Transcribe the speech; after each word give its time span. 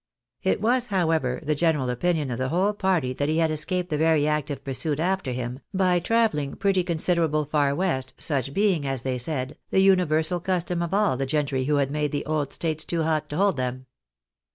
It 0.41 0.59
was, 0.61 0.87
however, 0.87 1.39
the 1.45 1.53
general 1.53 1.91
opinion 1.91 2.31
of 2.31 2.39
the 2.39 2.49
whole 2.49 2.73
party 2.73 3.13
that 3.13 3.29
he 3.29 3.37
had 3.37 3.51
escaped 3.51 3.91
the 3.91 3.99
very 3.99 4.27
active 4.27 4.63
pursuit 4.63 4.99
after 4.99 5.31
him, 5.31 5.59
by 5.75 5.99
travelling" 5.99 6.55
pretty 6.55 6.83
considerable 6.83 7.45
far 7.45 7.67
836 7.69 8.17
THE 8.17 8.23
BARXABYS 8.23 8.25
IN 8.25 8.33
AMERICA. 8.33 8.41
west," 8.41 8.45
such 8.47 8.53
being, 8.55 8.87
as 8.87 9.01
they 9.03 9.17
said, 9.23 9.57
tlie 9.71 9.83
universal 9.83 10.39
custom 10.39 10.81
of 10.81 10.95
all 10.95 11.17
the 11.17 11.27
gentrj 11.27 11.67
who 11.67 11.75
had 11.75 11.91
made 11.91 12.11
the" 12.11 12.25
Old 12.25 12.51
States" 12.51 12.83
too 12.83 13.03
hot 13.03 13.29
to 13.29 13.37
hold 13.37 13.57
them. 13.57 13.85